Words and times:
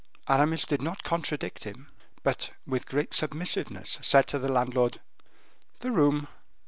Aramis 0.27 0.65
did 0.65 0.81
not 0.81 1.03
contradict 1.03 1.63
him, 1.63 1.87
but, 2.23 2.49
with 2.65 2.87
great 2.87 3.13
submissiveness, 3.13 3.99
said 4.01 4.25
to 4.29 4.39
the 4.39 4.51
landlord: 4.51 4.99
"The 5.81 5.91
room." 5.91 6.27